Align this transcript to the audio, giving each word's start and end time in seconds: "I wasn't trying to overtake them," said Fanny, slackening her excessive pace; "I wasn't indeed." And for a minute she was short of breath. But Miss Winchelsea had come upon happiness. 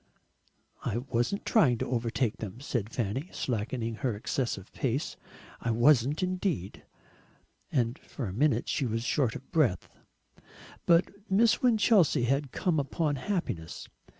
"I 0.83 0.97
wasn't 0.97 1.45
trying 1.45 1.77
to 1.77 1.85
overtake 1.85 2.37
them," 2.37 2.59
said 2.59 2.89
Fanny, 2.89 3.29
slackening 3.31 3.97
her 3.97 4.15
excessive 4.15 4.73
pace; 4.73 5.15
"I 5.59 5.69
wasn't 5.69 6.23
indeed." 6.23 6.81
And 7.71 7.99
for 7.99 8.25
a 8.25 8.33
minute 8.33 8.67
she 8.67 8.87
was 8.87 9.03
short 9.03 9.35
of 9.35 9.51
breath. 9.51 9.89
But 10.87 11.29
Miss 11.29 11.61
Winchelsea 11.61 12.23
had 12.23 12.51
come 12.51 12.79
upon 12.79 13.17
happiness. 13.17 13.87